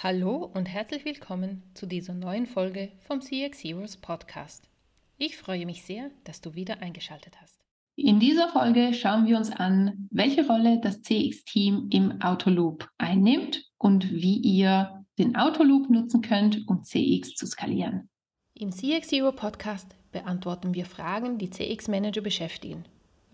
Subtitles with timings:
[0.00, 4.70] Hallo und herzlich willkommen zu dieser neuen Folge vom CX Heroes Podcast.
[5.16, 7.58] Ich freue mich sehr, dass du wieder eingeschaltet hast.
[7.96, 14.12] In dieser Folge schauen wir uns an, welche Rolle das CX-Team im Autoloop einnimmt und
[14.12, 18.08] wie ihr den Autoloop nutzen könnt, um CX zu skalieren.
[18.54, 22.84] Im CX Hero Podcast beantworten wir Fragen, die CX-Manager beschäftigen,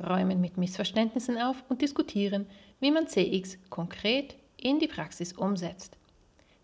[0.03, 2.47] räumen mit Missverständnissen auf und diskutieren,
[2.81, 5.99] wie man CX konkret in die Praxis umsetzt.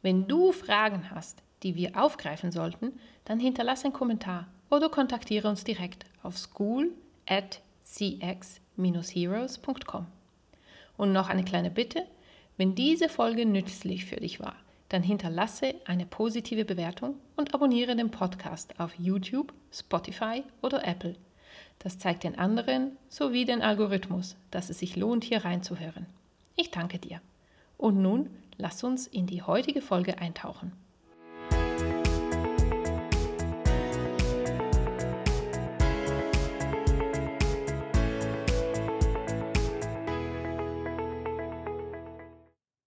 [0.02, 5.62] Wenn du Fragen hast, die wir aufgreifen sollten, dann hinterlasse einen Kommentar oder kontaktiere uns
[5.64, 6.90] direkt auf school
[7.26, 10.06] at cx-heroes.com.
[10.96, 12.06] Und noch eine kleine Bitte,
[12.56, 14.56] wenn diese Folge nützlich für dich war,
[14.90, 21.14] dann hinterlasse eine positive Bewertung und abonniere den Podcast auf YouTube, Spotify oder Apple.
[21.78, 26.06] Das zeigt den anderen sowie den Algorithmus, dass es sich lohnt, hier reinzuhören.
[26.56, 27.20] Ich danke dir.
[27.80, 28.28] Und nun
[28.60, 30.72] Lass uns in die heutige Folge eintauchen.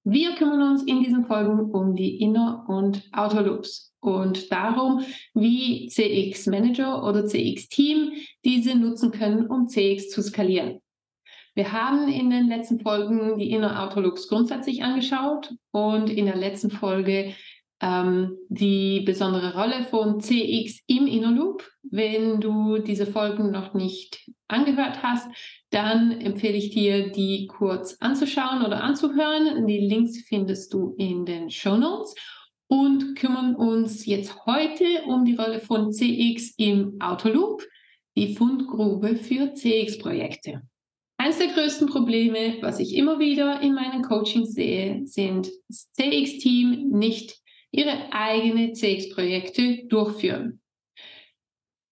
[0.03, 5.02] Wir kümmern uns in diesen Folgen um die Inner- und Outer Loops und darum,
[5.33, 8.11] wie CX Manager oder CX Team
[8.45, 10.83] diese nutzen können, um CX zu skalieren.
[11.56, 16.72] Wir haben in den letzten Folgen die Inner Looks grundsätzlich angeschaut und in der letzten
[16.72, 17.36] Folge
[17.80, 21.70] ähm, die besondere Rolle von CX im Inner Loop.
[21.84, 25.28] Wenn du diese Folgen noch nicht angehört hast,
[25.70, 29.68] dann empfehle ich dir, die kurz anzuschauen oder anzuhören.
[29.68, 32.16] Die Links findest du in den Show Notes
[32.68, 37.64] und kümmern uns jetzt heute um die Rolle von CX im Autoloop,
[38.16, 40.64] die Fundgrube für CX-Projekte.
[41.23, 46.89] Eines der größten Probleme, was ich immer wieder in meinen Coachings sehe, sind das CX-Team
[46.89, 47.38] nicht
[47.72, 50.59] ihre eigenen CX-Projekte durchführen.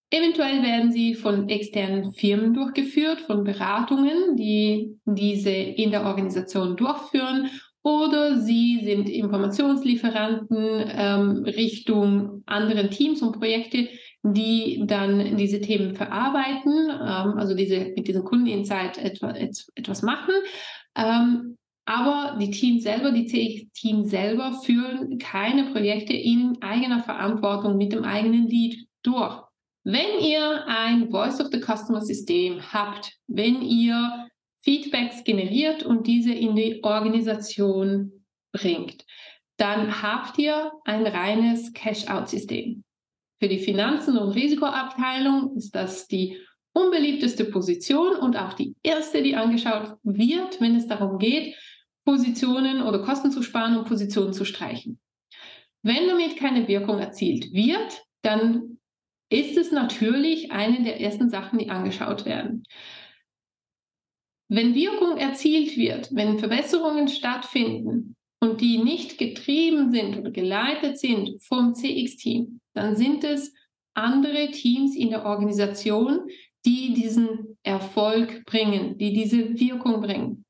[0.10, 7.50] Eventuell werden sie von externen Firmen durchgeführt, von Beratungen, die diese in der Organisation durchführen,
[7.84, 13.88] oder sie sind Informationslieferanten ähm, Richtung anderen Teams und Projekte,
[14.24, 20.34] die dann diese Themen verarbeiten, ähm, also diese, mit diesen Kundeninsight etwa, etwas machen.
[20.96, 27.92] Ähm, aber die Teams selber, die CX-Team selber führen keine Projekte in eigener Verantwortung mit
[27.92, 29.42] dem eigenen Lead durch.
[29.84, 34.28] Wenn ihr ein Voice of the Customer System habt, wenn ihr
[34.64, 38.12] Feedbacks generiert und diese in die Organisation
[38.52, 39.04] bringt,
[39.58, 42.84] dann habt ihr ein reines Cash-out-System.
[43.42, 46.38] Für die Finanzen- und Risikoabteilung ist das die
[46.74, 51.56] unbeliebteste Position und auch die erste, die angeschaut wird, wenn es darum geht,
[52.06, 55.00] Positionen oder Kosten zu sparen und Positionen zu streichen.
[55.82, 58.78] Wenn damit keine Wirkung erzielt wird, dann
[59.32, 62.62] ist es natürlich eine der ersten Sachen, die angeschaut werden.
[64.50, 71.42] Wenn Wirkung erzielt wird, wenn Verbesserungen stattfinden und die nicht getrieben sind oder geleitet sind
[71.42, 73.54] vom CX-Team, dann sind es
[73.94, 76.28] andere Teams in der Organisation,
[76.66, 80.46] die diesen Erfolg bringen, die diese Wirkung bringen.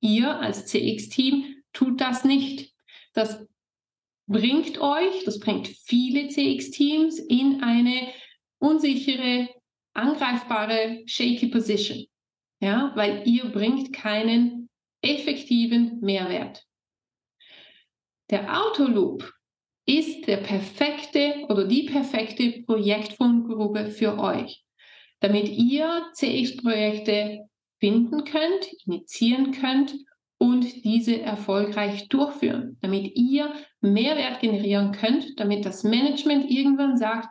[0.00, 2.72] Ihr als CX-Team tut das nicht.
[3.14, 3.46] Das
[4.26, 8.08] bringt euch, das bringt viele CX-Teams in eine
[8.58, 9.48] unsichere,
[9.94, 12.06] angreifbare, shaky Position.
[12.60, 14.68] Ja, weil ihr bringt keinen
[15.02, 16.64] effektiven Mehrwert.
[18.30, 19.32] Der Autoloop
[19.86, 24.64] ist der perfekte oder die perfekte Projektfundgrube für euch,
[25.20, 27.48] damit ihr CX-Projekte
[27.80, 29.94] finden könnt, initiieren könnt
[30.38, 37.28] und diese erfolgreich durchführen, damit ihr Mehrwert generieren könnt, damit das Management irgendwann sagt,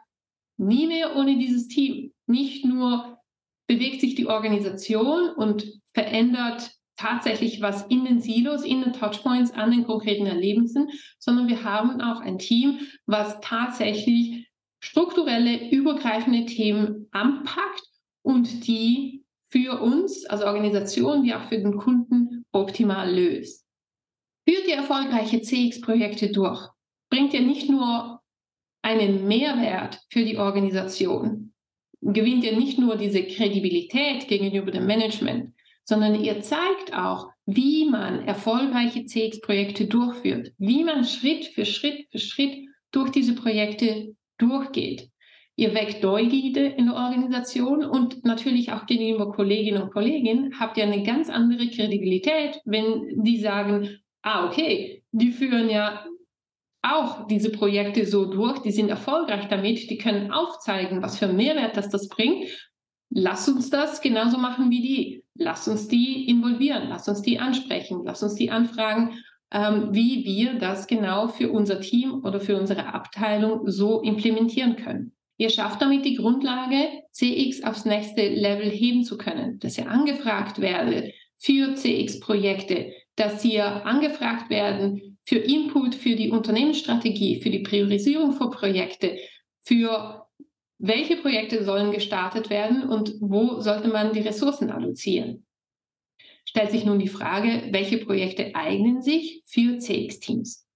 [0.58, 2.14] nie mehr ohne dieses Team.
[2.28, 3.18] Nicht nur
[3.68, 6.72] bewegt sich die Organisation und verändert
[7.02, 12.00] tatsächlich was in den Silos, in den Touchpoints, an den konkreten Erlebnissen, sondern wir haben
[12.00, 14.48] auch ein Team, was tatsächlich
[14.84, 17.84] strukturelle, übergreifende Themen anpackt
[18.24, 23.66] und die für uns als Organisation wie auch für den Kunden optimal löst.
[24.48, 26.68] Führt ihr erfolgreiche CX-Projekte durch,
[27.10, 28.22] bringt ihr nicht nur
[28.84, 31.54] einen Mehrwert für die Organisation,
[32.02, 38.28] gewinnt ihr nicht nur diese Kredibilität gegenüber dem Management, sondern ihr zeigt auch, wie man
[38.28, 45.10] erfolgreiche CX-Projekte durchführt, wie man Schritt für Schritt für Schritt durch diese Projekte durchgeht.
[45.56, 50.84] Ihr weckt Neugierde in der Organisation und natürlich auch gegenüber Kolleginnen und Kollegen habt ihr
[50.86, 56.06] eine ganz andere Kredibilität, wenn die sagen, ah, okay, die führen ja
[56.82, 61.38] auch diese Projekte so durch, die sind erfolgreich damit, die können aufzeigen, was für einen
[61.38, 62.48] Mehrwert das, das bringt.
[63.10, 65.21] Lass uns das genauso machen wie die.
[65.36, 69.20] Lass uns die involvieren, lass uns die ansprechen, lass uns die anfragen,
[69.52, 75.14] ähm, wie wir das genau für unser Team oder für unsere Abteilung so implementieren können.
[75.38, 80.62] Ihr schafft damit die Grundlage, CX aufs nächste Level heben zu können, dass ihr angefragt
[80.62, 88.34] werdet für CX-Projekte, dass ihr angefragt werden für Input für die Unternehmensstrategie, für die Priorisierung
[88.34, 89.18] von Projekte,
[89.62, 90.21] für
[90.82, 95.46] welche Projekte sollen gestartet werden und wo sollte man die Ressourcen allozieren.
[96.44, 100.68] Stellt sich nun die Frage, welche Projekte eignen sich für CX-Teams?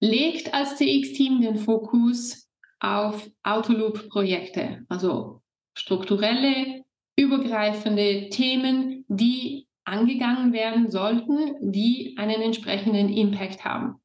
[0.00, 2.48] Legt als CX-Team den Fokus
[2.80, 5.42] auf Autoloop-Projekte, also
[5.76, 6.82] strukturelle,
[7.16, 13.96] übergreifende Themen, die angegangen werden sollten, die einen entsprechenden Impact haben.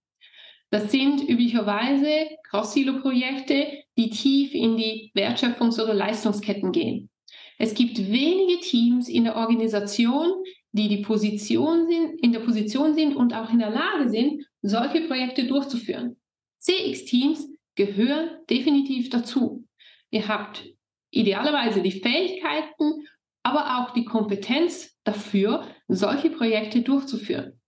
[0.70, 7.10] Das sind üblicherweise Cross-Silo-Projekte, die tief in die Wertschöpfungs- oder Leistungsketten gehen.
[7.58, 10.32] Es gibt wenige Teams in der Organisation,
[10.72, 15.02] die die Position sind, in der Position sind und auch in der Lage sind, solche
[15.02, 16.18] Projekte durchzuführen.
[16.60, 19.66] CX-Teams gehören definitiv dazu.
[20.12, 20.66] Ihr habt
[21.12, 23.08] idealerweise die Fähigkeiten,
[23.44, 27.60] aber auch die Kompetenz dafür, solche Projekte durchzuführen.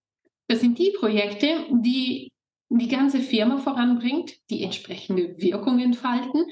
[0.48, 2.32] Das sind die Projekte, die
[2.70, 6.46] die ganze Firma voranbringt, die entsprechende Wirkung entfalten,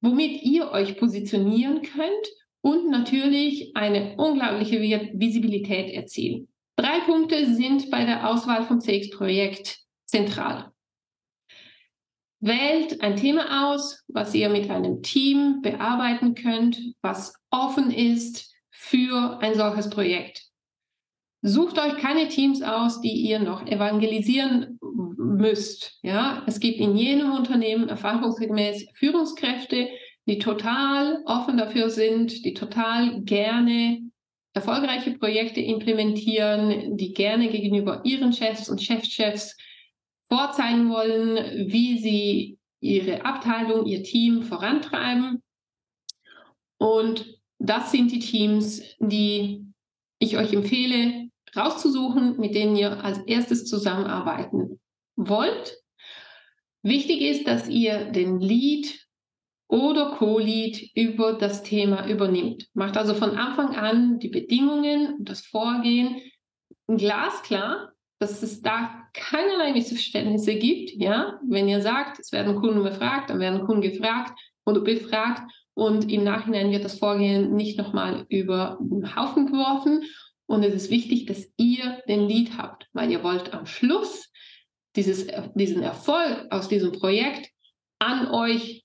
[0.00, 2.28] womit ihr euch positionieren könnt
[2.60, 6.48] und natürlich eine unglaubliche Visibilität erzielen.
[6.76, 10.72] Drei Punkte sind bei der Auswahl vom CX-Projekt zentral.
[12.40, 19.38] Wählt ein Thema aus, was ihr mit einem Team bearbeiten könnt, was offen ist für
[19.40, 20.41] ein solches Projekt.
[21.44, 24.78] Sucht euch keine Teams aus, die ihr noch evangelisieren
[25.16, 25.98] müsst.
[26.02, 29.88] Ja, es gibt in jedem Unternehmen erfahrungsgemäß Führungskräfte,
[30.26, 33.98] die total offen dafür sind, die total gerne
[34.54, 39.56] erfolgreiche Projekte implementieren, die gerne gegenüber ihren Chefs und Chefchefs
[40.28, 45.42] vorzeigen wollen, wie sie ihre Abteilung, ihr Team vorantreiben.
[46.78, 49.66] Und das sind die Teams, die
[50.18, 51.21] ich euch empfehle,
[51.56, 54.80] rauszusuchen, mit denen ihr als erstes zusammenarbeiten
[55.16, 55.78] wollt.
[56.82, 59.06] Wichtig ist, dass ihr den Lead
[59.68, 62.68] oder Co-Lead über das Thema übernimmt.
[62.74, 66.20] Macht also von Anfang an die Bedingungen und das Vorgehen
[66.88, 70.90] glasklar, dass es da keinerlei Missverständnisse gibt.
[70.90, 71.40] Ja?
[71.48, 75.42] Wenn ihr sagt, es werden Kunden befragt, dann werden Kunden gefragt oder befragt
[75.74, 80.04] und im Nachhinein wird das Vorgehen nicht nochmal über den Haufen geworfen
[80.52, 84.30] und es ist wichtig, dass ihr den Lead habt, weil ihr wollt am Schluss
[84.94, 87.50] dieses, diesen Erfolg aus diesem Projekt
[87.98, 88.84] an euch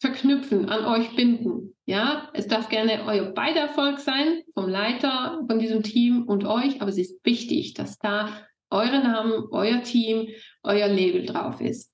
[0.00, 1.76] verknüpfen, an euch binden.
[1.84, 6.80] Ja, es darf gerne euer beider Erfolg sein, vom Leiter von diesem Team und euch,
[6.80, 10.28] aber es ist wichtig, dass da eure Namen, euer Team,
[10.62, 11.92] euer Label drauf ist.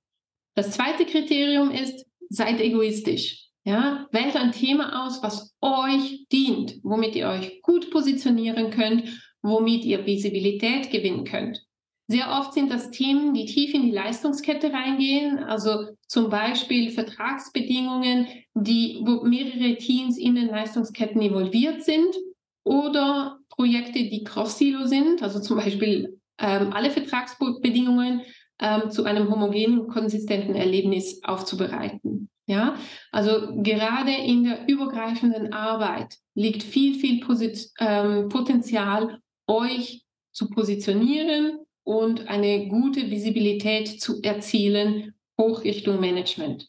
[0.55, 3.48] Das zweite Kriterium ist, seid egoistisch.
[3.69, 9.05] Ja, wählt ein Thema aus, was euch dient, womit ihr euch gut positionieren könnt,
[9.43, 11.63] womit ihr Visibilität gewinnen könnt.
[12.07, 18.29] Sehr oft sind das Themen, die tief in die Leistungskette reingehen, also zum Beispiel Vertragsbedingungen,
[18.55, 22.17] die, wo mehrere Teams in den Leistungsketten involviert sind
[22.65, 28.23] oder Projekte, die cross-silo sind, also zum Beispiel ähm, alle Vertragsbedingungen
[28.63, 32.31] ähm, zu einem homogenen, konsistenten Erlebnis aufzubereiten.
[32.49, 32.77] Ja,
[33.13, 41.59] also gerade in der übergreifenden Arbeit liegt viel, viel Posit ähm, Potenzial, euch zu positionieren
[41.85, 46.67] und eine gute Visibilität zu erzielen hoch Richtung Management.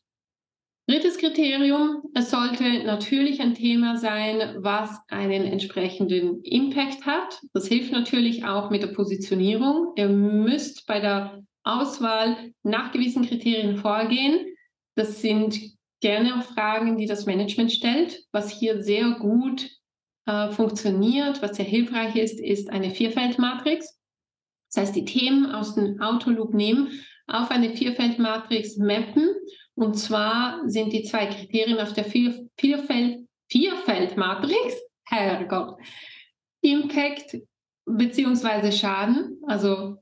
[0.85, 7.39] Drittes Kriterium, es sollte natürlich ein Thema sein, was einen entsprechenden Impact hat.
[7.53, 9.93] Das hilft natürlich auch mit der Positionierung.
[9.95, 14.47] Ihr müsst bei der Auswahl nach gewissen Kriterien vorgehen.
[14.95, 15.59] Das sind
[16.01, 18.23] gerne auch Fragen, die das Management stellt.
[18.31, 19.69] Was hier sehr gut
[20.25, 23.99] äh, funktioniert, was sehr hilfreich ist, ist eine Vierfeldmatrix.
[24.71, 26.91] Das heißt, die Themen aus dem Autoloop nehmen,
[27.27, 29.29] auf eine Vierfeldmatrix mappen.
[29.75, 35.79] Und zwar sind die zwei Kriterien auf der Vier Vierfeld Vierfeldmatrix, Herrgott,
[36.61, 37.37] Impact
[37.85, 38.71] bzw.
[38.71, 39.97] Schaden, also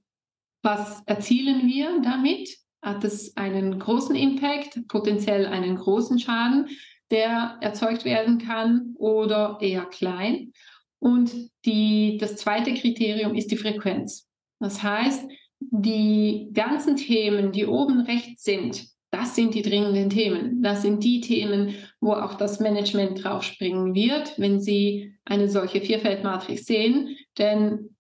[0.64, 2.50] was erzielen wir damit?
[2.88, 6.70] Hat es einen großen Impact, potenziell einen großen Schaden,
[7.12, 10.54] der erzeugt werden kann oder eher klein?
[10.98, 11.34] Und
[11.66, 14.30] die, das zweite Kriterium ist die Frequenz.
[14.62, 15.30] Das heißt,
[15.60, 20.64] die ganzen Themen, die oben rechts sind, das sind die dringenden Themen.
[20.64, 26.66] Das sind die Themen, wo auch das Management draufspringen wird, wenn sie eine solche Vierfeldmatrix
[26.66, 27.18] sehen.
[27.38, 27.97] Denn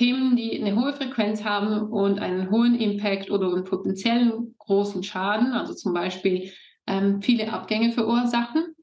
[0.00, 5.52] Themen, die eine hohe Frequenz haben und einen hohen Impact oder einen potenziellen großen Schaden,
[5.52, 6.50] also zum Beispiel
[6.86, 8.74] ähm, viele Abgänge verursachen,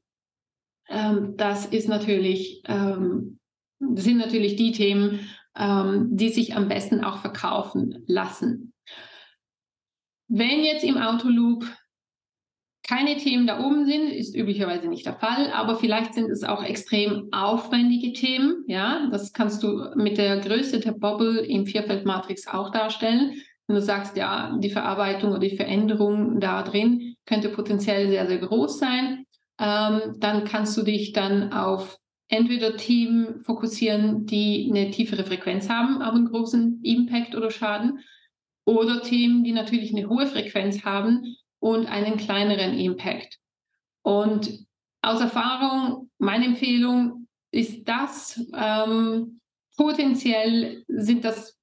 [0.88, 3.40] ähm, das ist natürlich, ähm,
[3.80, 8.72] sind natürlich die Themen, ähm, die sich am besten auch verkaufen lassen.
[10.28, 11.64] Wenn jetzt im Autoloop
[12.88, 16.64] keine Themen da oben sind, ist üblicherweise nicht der Fall, aber vielleicht sind es auch
[16.64, 18.64] extrem aufwendige Themen.
[18.66, 23.34] Ja, das kannst du mit der Größe der Bubble im Vierfeldmatrix auch darstellen.
[23.66, 28.38] Wenn du sagst, ja, die Verarbeitung oder die Veränderung da drin könnte potenziell sehr, sehr
[28.38, 29.24] groß sein,
[29.60, 36.00] ähm, dann kannst du dich dann auf entweder Themen fokussieren, die eine tiefere Frequenz haben,
[36.00, 37.98] aber einen großen Impact oder Schaden,
[38.64, 43.38] oder Themen, die natürlich eine hohe Frequenz haben und einen kleineren Impact.
[44.02, 44.66] Und
[45.02, 49.40] aus Erfahrung, meine Empfehlung ist das, ähm,
[49.76, 51.58] potenziell sind das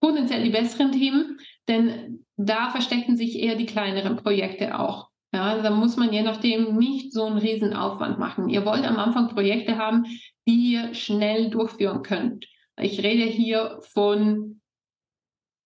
[0.00, 5.08] potenziell die besseren Themen, denn da verstecken sich eher die kleineren Projekte auch.
[5.32, 8.48] Ja, da muss man je nachdem nicht so einen riesen Aufwand machen.
[8.48, 10.06] Ihr wollt am Anfang Projekte haben,
[10.46, 12.46] die ihr schnell durchführen könnt.
[12.80, 14.60] Ich rede hier von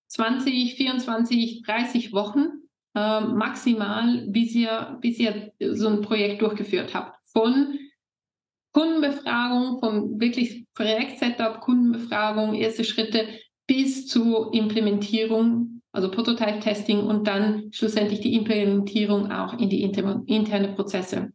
[0.08, 2.61] 20, 24, 30 Wochen
[2.94, 7.16] äh, maximal, bis ihr, bis ihr so ein Projekt durchgeführt habt.
[7.26, 7.78] Von
[8.72, 13.28] Kundenbefragung, von wirklich Projekt-Setup, Kundenbefragung, erste Schritte
[13.66, 20.68] bis zur Implementierung also Prototype-Testing und dann schlussendlich die Implementierung auch in die inter interne
[20.68, 21.32] Prozesse,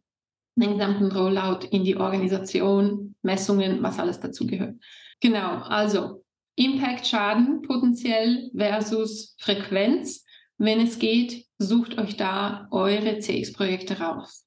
[0.56, 4.74] den gesamten Rollout in die Organisation, Messungen, was alles dazu gehört.
[5.20, 6.24] Genau, also
[6.56, 10.24] Impact, Schaden potenziell versus Frequenz.
[10.58, 14.44] Wenn es geht, sucht euch da eure CX-Projekte raus.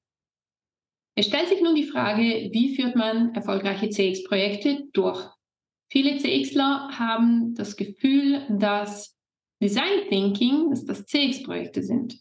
[1.14, 5.26] Es stellt sich nun die Frage, wie führt man erfolgreiche CX-Projekte durch?
[5.90, 9.16] Viele CXler haben das Gefühl, dass
[9.62, 12.18] Design Thinking, dass das CX-Projekte sind.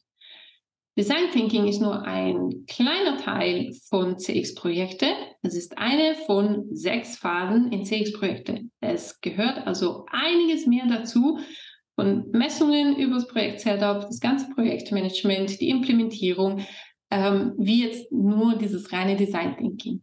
[0.98, 5.08] Design Thinking ist nur ein kleiner Teil von CX-Projekte.
[5.42, 8.64] Es ist eine von sechs Phasen in CX-Projekte.
[8.82, 11.40] Es gehört also einiges mehr dazu,
[12.02, 16.66] von Messungen über das Projekt-Setup, das ganze Projektmanagement, die Implementierung,
[17.12, 20.02] ähm, wie jetzt nur dieses reine Design Thinking.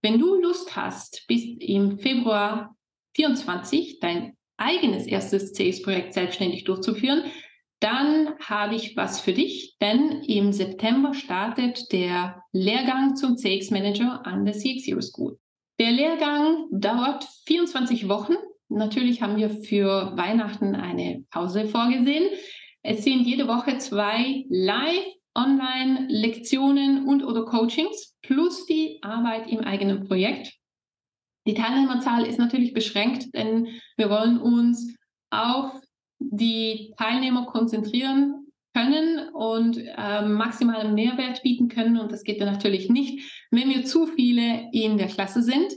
[0.00, 2.76] Wenn du Lust hast, bis im Februar
[3.16, 7.24] 24 dein eigenes erstes CX-Projekt selbstständig durchzuführen,
[7.80, 14.44] dann habe ich was für dich, denn im September startet der Lehrgang zum CX-Manager an
[14.44, 15.36] der CX Hero School.
[15.80, 18.34] Der Lehrgang dauert 24 Wochen.
[18.74, 22.28] Natürlich haben wir für Weihnachten eine Pause vorgesehen.
[22.82, 30.04] Es sind jede Woche zwei Live- Online-Lektionen und oder Coachings plus die Arbeit im eigenen
[30.06, 30.52] Projekt.
[31.46, 33.66] Die Teilnehmerzahl ist natürlich beschränkt, denn
[33.96, 34.96] wir wollen uns
[35.30, 35.72] auf
[36.20, 41.98] die Teilnehmer konzentrieren können und äh, maximalen Mehrwert bieten können.
[41.98, 45.72] Und das geht dann natürlich nicht, wenn wir zu viele in der Klasse sind.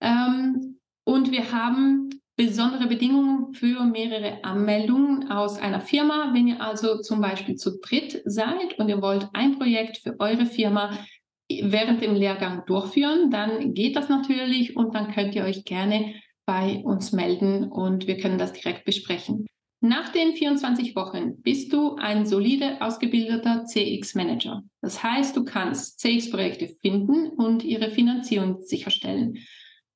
[0.00, 6.30] Ähm, und wir haben besondere Bedingungen für mehrere Anmeldungen aus einer Firma.
[6.32, 10.46] Wenn ihr also zum Beispiel zu dritt seid und ihr wollt ein Projekt für eure
[10.46, 10.96] Firma
[11.50, 16.14] während dem Lehrgang durchführen, dann geht das natürlich und dann könnt ihr euch gerne
[16.46, 19.44] bei uns melden und wir können das direkt besprechen.
[19.82, 24.62] Nach den 24 Wochen bist du ein solide ausgebildeter CX-Manager.
[24.80, 29.36] Das heißt, du kannst CX-Projekte finden und ihre Finanzierung sicherstellen.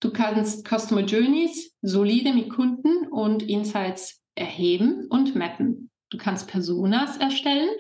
[0.05, 5.91] Du kannst Customer Journeys solide mit Kunden und Insights erheben und mappen.
[6.11, 7.71] Du kannst Personas erstellen,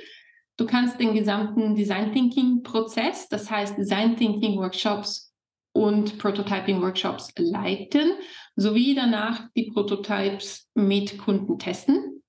[0.56, 5.34] Du kannst den gesamten Design Thinking Prozess, das heißt Design Thinking Workshops
[5.72, 8.12] und Prototyping Workshops leiten,
[8.54, 12.22] sowie danach die Prototypes mit Kunden testen.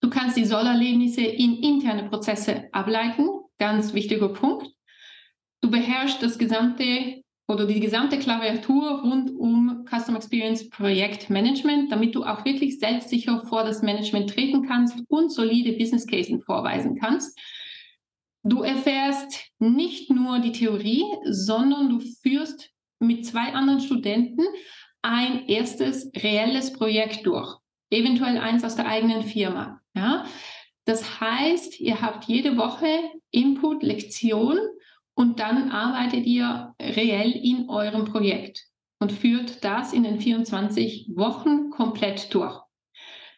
[0.00, 3.28] Du kannst die Sollerlebnisse in interne Prozesse ableiten,
[3.58, 4.66] ganz wichtiger Punkt.
[5.60, 12.22] Du beherrschst das gesamte oder die gesamte Klaviatur rund um Customer Experience Projektmanagement, damit du
[12.22, 17.36] auch wirklich selbstsicher vor das Management treten kannst und solide Business Cases vorweisen kannst.
[18.44, 24.44] Du erfährst nicht nur die Theorie, sondern du führst mit zwei anderen Studenten
[25.02, 27.56] ein erstes reelles Projekt durch,
[27.90, 29.80] eventuell eins aus der eigenen Firma.
[29.94, 30.24] Ja?
[30.84, 32.86] Das heißt, ihr habt jede Woche
[33.32, 34.58] Input, Lektion
[35.14, 38.64] und dann arbeitet ihr reell in eurem Projekt
[39.00, 42.60] und führt das in den 24 Wochen komplett durch.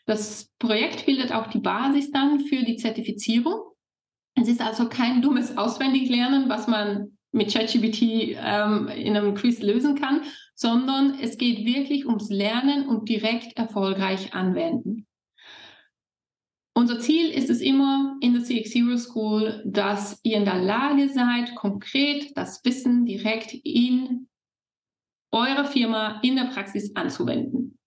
[0.07, 3.63] Das Projekt bildet auch die Basis dann für die Zertifizierung.
[4.35, 9.95] Es ist also kein dummes Auswendiglernen, was man mit ChatGPT ähm, in einem Quiz lösen
[9.95, 10.23] kann,
[10.55, 15.07] sondern es geht wirklich ums Lernen und direkt erfolgreich anwenden.
[16.75, 21.11] Unser Ziel ist es immer in der CX Zero School, dass ihr in der Lage
[21.11, 24.29] seid, konkret das Wissen direkt in
[25.31, 27.79] eurer Firma in der Praxis anzuwenden.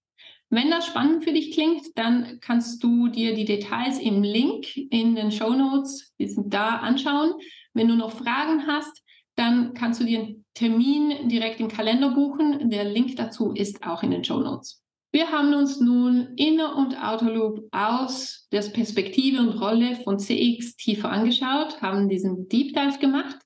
[0.51, 5.15] Wenn das spannend für dich klingt, dann kannst du dir die Details im Link in
[5.15, 7.33] den Show Notes, die sind da, anschauen.
[7.73, 9.03] Wenn du noch Fragen hast,
[9.35, 12.69] dann kannst du dir einen Termin direkt im Kalender buchen.
[12.69, 14.84] Der Link dazu ist auch in den Show Notes.
[15.15, 20.75] Wir haben uns nun Inner- und Outer Loop aus der Perspektive und Rolle von CX
[20.75, 23.37] tiefer angeschaut, haben diesen Deep Dive gemacht.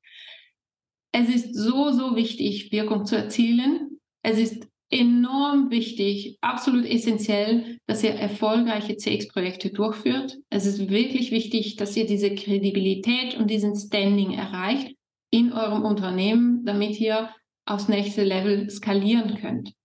[1.11, 3.99] Es ist so, so wichtig, Wirkung zu erzielen.
[4.23, 10.39] Es ist enorm wichtig, absolut essentiell, dass ihr erfolgreiche CX-Projekte durchführt.
[10.49, 14.95] Es ist wirklich wichtig, dass ihr diese Kredibilität und diesen Standing erreicht
[15.29, 17.29] in eurem Unternehmen, damit ihr
[17.65, 19.75] aufs nächste Level skalieren könnt.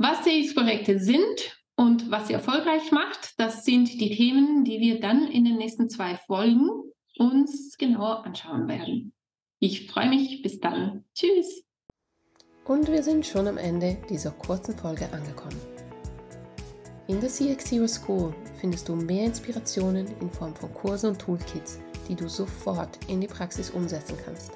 [0.00, 5.26] Was CX-Projekte sind und was sie erfolgreich macht, das sind die Themen, die wir dann
[5.26, 6.70] in den nächsten zwei Folgen
[7.18, 9.12] uns genauer anschauen werden.
[9.58, 10.40] Ich freue mich.
[10.40, 11.04] Bis dann.
[11.14, 11.64] Tschüss.
[12.64, 15.60] Und wir sind schon am Ende dieser kurzen Folge angekommen.
[17.08, 21.80] In der CX Zero School findest du mehr Inspirationen in Form von Kursen und Toolkits,
[22.08, 24.52] die du sofort in die Praxis umsetzen kannst.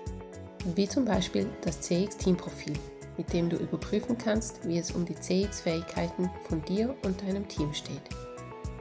[0.77, 2.79] Wie zum Beispiel das CX Team Profil
[3.17, 7.73] mit dem du überprüfen kannst, wie es um die CX-Fähigkeiten von dir und deinem Team
[7.75, 8.03] steht.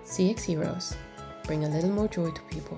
[0.04, 0.96] CX Heroes.
[1.44, 2.78] Bring a little more joy to people.